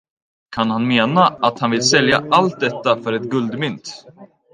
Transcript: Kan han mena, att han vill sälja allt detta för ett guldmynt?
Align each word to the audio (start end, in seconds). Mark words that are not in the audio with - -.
Kan 0.55 0.71
han 0.71 0.87
mena, 0.87 1.21
att 1.27 1.59
han 1.59 1.71
vill 1.71 1.81
sälja 1.83 2.23
allt 2.31 2.59
detta 2.59 3.03
för 3.03 3.13
ett 3.13 3.29
guldmynt? 3.31 4.05